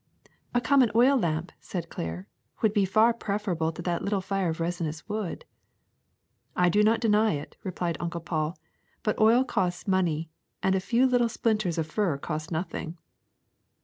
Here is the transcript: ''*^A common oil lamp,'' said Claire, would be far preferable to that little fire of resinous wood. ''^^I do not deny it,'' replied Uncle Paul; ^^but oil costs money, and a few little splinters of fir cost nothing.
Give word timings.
''*^A 0.55 0.63
common 0.63 0.89
oil 0.95 1.15
lamp,'' 1.15 1.51
said 1.59 1.89
Claire, 1.89 2.27
would 2.63 2.73
be 2.73 2.85
far 2.85 3.13
preferable 3.13 3.71
to 3.71 3.83
that 3.83 4.01
little 4.03 4.19
fire 4.19 4.49
of 4.49 4.59
resinous 4.59 5.07
wood. 5.07 5.45
''^^I 6.57 6.71
do 6.71 6.81
not 6.81 6.99
deny 6.99 7.33
it,'' 7.33 7.55
replied 7.63 7.97
Uncle 7.99 8.21
Paul; 8.21 8.57
^^but 9.03 9.21
oil 9.21 9.43
costs 9.43 9.87
money, 9.87 10.31
and 10.63 10.73
a 10.73 10.79
few 10.79 11.05
little 11.05 11.29
splinters 11.29 11.77
of 11.77 11.85
fir 11.85 12.17
cost 12.17 12.51
nothing. 12.51 12.97